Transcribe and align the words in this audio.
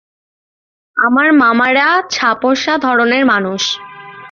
আমার 0.97 1.27
মামারা 1.33 1.87
ছাপোষা 2.09 2.73
ধরনের 2.77 3.23
মানুষ। 3.25 3.61